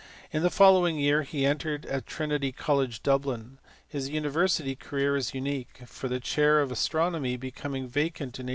In 0.31 0.41
the 0.41 0.49
following 0.49 0.97
year 0.97 1.21
he 1.21 1.45
entered 1.45 1.85
at 1.85 2.07
Trinity 2.07 2.51
College, 2.51 3.03
Dublin: 3.03 3.59
his 3.87 4.09
university 4.09 4.75
career 4.75 5.15
is 5.15 5.35
unique, 5.35 5.81
for 5.85 6.07
the 6.07 6.19
chair 6.19 6.59
of 6.59 6.71
astronomy 6.71 7.37
be 7.37 7.51
coming 7.51 7.83
vacant 7.87 8.39
in 8.39 8.47
1827. 8.47 8.49